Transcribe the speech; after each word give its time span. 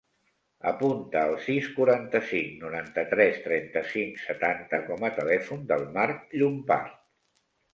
Apunta 0.69 1.19
el 1.29 1.33
sis, 1.47 1.67
quaranta-cinc, 1.75 2.55
noranta-tres, 2.63 3.37
trenta-cinc, 3.45 4.19
setanta 4.31 4.81
com 4.89 5.07
a 5.11 5.15
telèfon 5.21 5.65
del 5.75 5.89
Mark 5.99 6.37
Llompart. 6.41 6.99